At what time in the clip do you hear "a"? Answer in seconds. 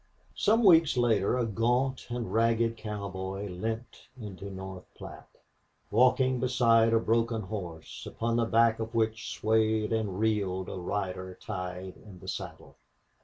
1.37-1.45, 6.91-6.99, 10.69-10.75